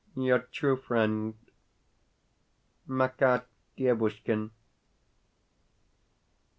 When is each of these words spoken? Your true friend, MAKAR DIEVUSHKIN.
Your 0.15 0.39
true 0.39 0.77
friend, 0.77 1.35
MAKAR 2.87 3.45
DIEVUSHKIN. 3.77 4.49